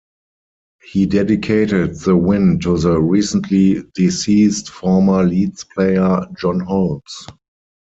[0.81, 7.27] He dedicated the win to the recently deceased former Leeds player John Holmes.